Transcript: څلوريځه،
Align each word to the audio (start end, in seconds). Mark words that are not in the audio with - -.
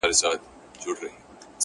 څلوريځه، 0.77 1.09